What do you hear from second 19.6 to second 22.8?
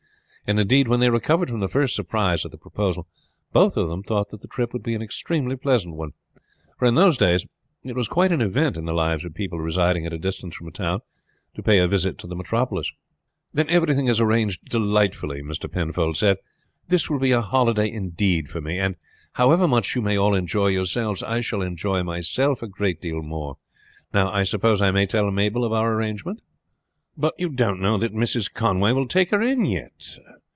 much you may all enjoy yourselves I shall enjoy myself a